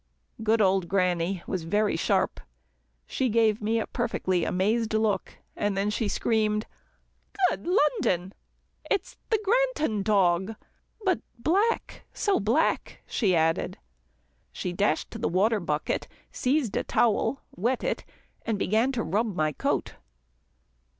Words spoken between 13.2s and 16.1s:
added. She dashed to the water bucket,